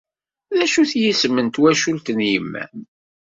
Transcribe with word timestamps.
D 0.57 0.59
acu-t 0.65 0.93
yisem 1.01 1.35
n 1.45 1.47
twacult 1.53 2.07
n 2.17 2.19
yemma-m? 2.31 2.79